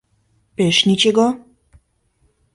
[0.55, 1.25] Пеш ничего.